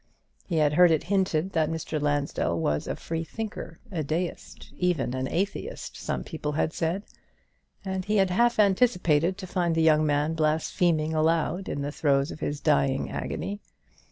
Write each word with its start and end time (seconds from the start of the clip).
He 0.47 0.57
had 0.57 0.73
heard 0.73 0.89
it 0.89 1.03
hinted 1.13 1.51
that 1.51 1.69
Mr. 1.69 2.01
Lansdell 2.01 2.59
was 2.59 2.87
a 2.87 2.95
Freethinker 2.95 3.77
a 3.91 4.01
Deist; 4.03 4.73
even 4.75 5.13
an 5.13 5.27
Atheist, 5.29 5.95
some 5.95 6.23
people 6.23 6.53
had 6.53 6.73
said; 6.73 7.03
and 7.85 8.03
he 8.03 8.17
had 8.17 8.31
half 8.31 8.57
anticipated 8.57 9.37
to 9.37 9.45
find 9.45 9.75
the 9.75 9.83
young 9.83 10.03
man 10.03 10.33
blaspheming 10.33 11.13
aloud 11.13 11.69
in 11.69 11.83
the 11.83 11.91
throes 11.91 12.31
of 12.31 12.39
his 12.39 12.59
dying 12.59 13.11
agony. 13.11 13.61